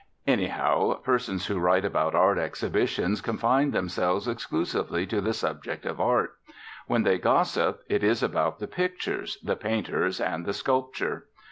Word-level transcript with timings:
Anyhow, 0.25 0.95
persons 1.01 1.45
who 1.45 1.59
write 1.59 1.85
about 1.85 2.15
art 2.15 2.39
exhibitions 2.39 3.21
confine 3.21 3.69
themselves 3.69 4.27
exclusively 4.27 5.05
to 5.05 5.21
the 5.21 5.31
subject 5.31 5.85
of 5.85 6.01
art. 6.01 6.37
When 6.87 7.03
they 7.03 7.19
gossip 7.19 7.81
it 7.87 8.03
is 8.03 8.23
about 8.23 8.57
the 8.57 8.67
pictures, 8.67 9.37
the 9.43 9.55
painters, 9.55 10.19
and 10.19 10.43
the 10.43 10.53
sculpture. 10.53 11.27